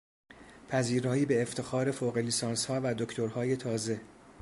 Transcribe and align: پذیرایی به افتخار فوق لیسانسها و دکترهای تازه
پذیرایی 0.69 1.25
به 1.25 1.41
افتخار 1.41 1.91
فوق 1.91 2.17
لیسانسها 2.17 2.79
و 2.83 2.93
دکترهای 2.93 3.55
تازه 3.55 4.01